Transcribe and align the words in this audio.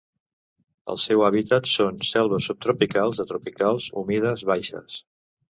El 0.93 0.97
seu 1.03 1.21
hàbitat 1.27 1.69
són 1.73 2.01
selves 2.13 2.49
subtropicals 2.53 3.23
a 3.25 3.29
tropicals 3.33 3.89
humides 4.03 4.49
baixes. 4.55 4.99